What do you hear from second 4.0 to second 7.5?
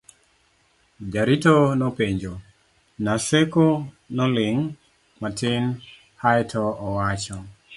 noling' matin ae to owacho